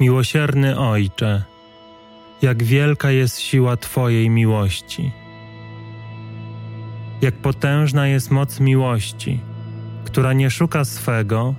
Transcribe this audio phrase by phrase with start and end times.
[0.00, 1.42] Miłosierny Ojcze,
[2.42, 5.12] jak wielka jest siła Twojej miłości.
[7.22, 9.40] Jak potężna jest moc miłości,
[10.04, 11.54] która nie szuka swego,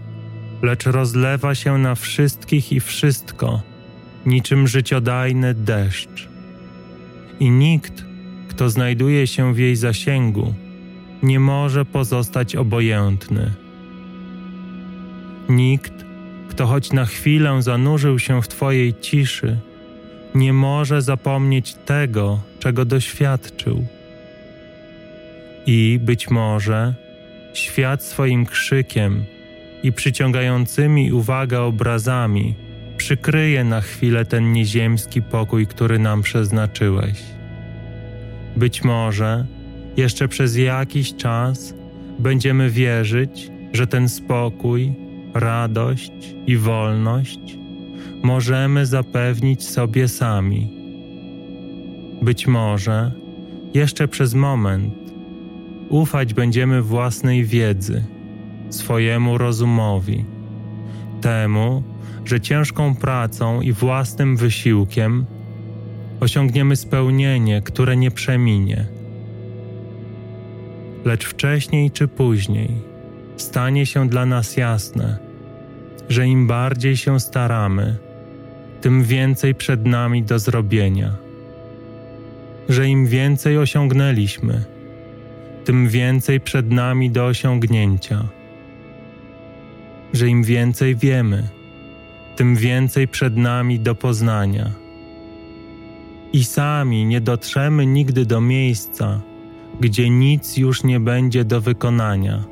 [0.62, 3.62] lecz rozlewa się na wszystkich i wszystko,
[4.26, 6.30] niczym życiodajny deszcz.
[7.40, 8.06] I nikt,
[8.50, 10.54] kto znajduje się w jej zasięgu,
[11.24, 13.54] nie może pozostać obojętny.
[15.50, 16.11] Nikt,
[16.52, 19.58] kto choć na chwilę zanurzył się w Twojej ciszy,
[20.36, 23.86] nie może zapomnieć tego, czego doświadczył.
[25.66, 26.94] I być może
[27.54, 29.26] świat swoim krzykiem
[29.84, 32.56] i przyciągającymi uwagę obrazami
[32.98, 37.20] przykryje na chwilę ten nieziemski pokój, który nam przeznaczyłeś.
[38.56, 39.46] Być może
[39.98, 41.74] jeszcze przez jakiś czas
[42.20, 45.01] będziemy wierzyć, że ten spokój,
[45.34, 46.12] radość
[46.48, 47.40] i wolność
[48.24, 50.70] możemy zapewnić sobie sami.
[52.22, 53.12] Być może
[53.74, 54.94] jeszcze przez moment
[55.90, 58.04] ufać będziemy własnej wiedzy,
[58.70, 60.26] swojemu rozumowi,
[61.22, 61.84] temu,
[62.26, 65.26] że ciężką pracą i własnym wysiłkiem
[66.20, 68.86] osiągniemy spełnienie, które nie przeminie.
[71.06, 72.91] Lecz wcześniej czy później
[73.42, 75.18] stanie się dla nas jasne,
[76.10, 77.96] że im bardziej się staramy,
[78.82, 81.16] tym więcej przed nami do zrobienia.
[82.70, 84.64] Że im więcej osiągnęliśmy,
[85.66, 88.24] tym więcej przed nami do osiągnięcia.
[90.14, 91.48] Że im więcej wiemy,
[92.36, 94.72] tym więcej przed nami do poznania.
[96.34, 99.22] I sami nie dotrzemy nigdy do miejsca,
[99.80, 102.44] gdzie nic już nie będzie do wykonania,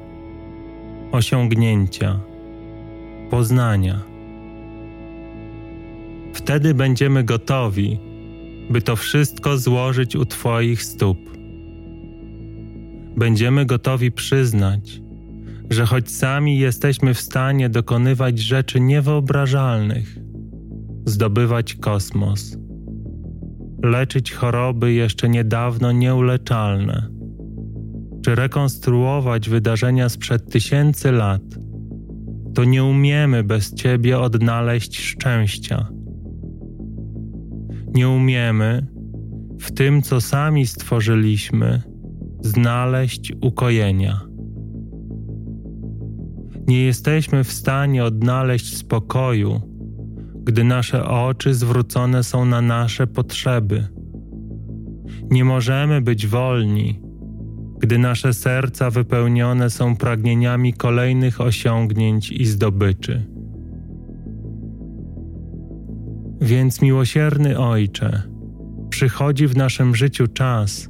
[1.11, 2.19] osiągnięcia,
[3.29, 3.99] poznania.
[6.33, 7.99] Wtedy będziemy gotowi,
[8.69, 11.17] by to wszystko złożyć u Twoich stóp.
[13.17, 15.01] Będziemy gotowi przyznać,
[15.69, 20.17] że choć sami jesteśmy w stanie dokonywać rzeczy niewyobrażalnych,
[21.05, 22.57] zdobywać kosmos,
[23.83, 27.18] leczyć choroby jeszcze niedawno nieuleczalne,
[28.21, 31.41] czy rekonstruować wydarzenia sprzed tysięcy lat,
[32.55, 35.87] to nie umiemy bez Ciebie odnaleźć szczęścia.
[37.93, 38.87] Nie umiemy
[39.59, 41.81] w tym, co sami stworzyliśmy,
[42.41, 44.29] znaleźć ukojenia
[46.69, 49.61] nie jesteśmy w stanie odnaleźć spokoju,
[50.35, 53.87] gdy nasze oczy zwrócone są na nasze potrzeby.
[55.31, 57.01] Nie możemy być wolni,
[57.79, 63.25] gdy nasze serca wypełnione są pragnieniami kolejnych osiągnięć i zdobyczy.
[66.41, 68.23] Więc miłosierny Ojcze,
[68.89, 70.89] przychodzi w naszym życiu czas,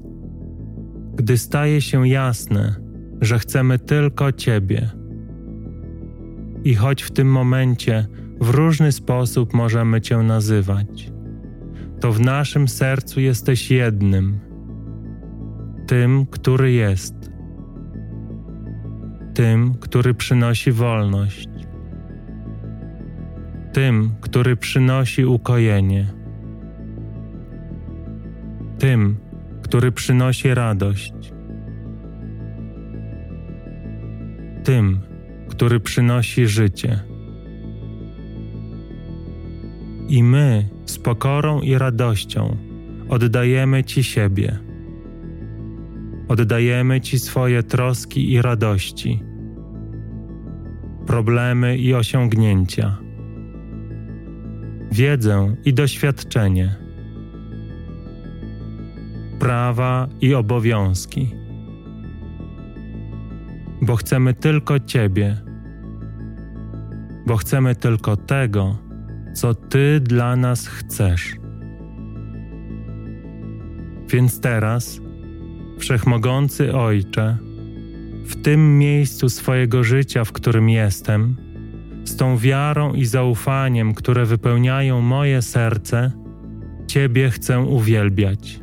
[1.16, 2.76] gdy staje się jasne,
[3.22, 4.90] że chcemy tylko Ciebie
[6.64, 8.08] i choć w tym momencie
[8.42, 11.12] w różny sposób możemy Cię nazywać,
[12.00, 14.40] to w naszym sercu jesteś jednym,
[15.90, 17.32] tym, który jest,
[19.34, 21.50] tym, który przynosi wolność,
[23.74, 26.14] tym, który przynosi ukojenie,
[28.80, 29.18] tym,
[29.62, 31.34] który przynosi radość,
[34.64, 35.00] tym,
[35.48, 37.00] który przynosi życie.
[40.08, 42.58] I my z pokorą i radością
[43.10, 44.69] oddajemy Ci siebie.
[46.30, 49.24] Oddajemy Ci swoje troski i radości,
[51.06, 52.98] problemy i osiągnięcia,
[54.92, 56.76] wiedzę i doświadczenie,
[59.40, 61.40] prawa i obowiązki
[63.82, 65.38] bo chcemy tylko Ciebie,
[67.28, 68.78] bo chcemy tylko tego,
[69.34, 71.36] co Ty dla nas chcesz.
[74.10, 75.02] Więc teraz,
[75.80, 77.38] Wszechmogący Ojcze,
[78.26, 81.36] w tym miejscu swojego życia, w którym jestem,
[82.04, 86.12] z tą wiarą i zaufaniem, które wypełniają moje serce,
[86.88, 88.60] Ciebie chcę uwielbiać.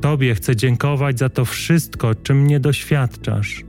[0.00, 3.64] Tobie chcę dziękować za to wszystko, czym mnie doświadczasz.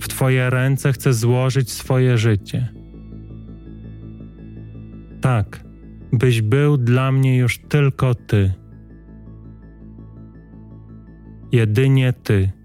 [0.00, 2.68] W Twoje ręce chcę złożyć swoje życie.
[5.20, 5.64] Tak,
[6.12, 8.52] byś był dla mnie już tylko Ty.
[11.52, 12.57] Jedynie Ty.